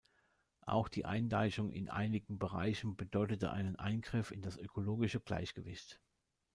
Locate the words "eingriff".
3.75-4.31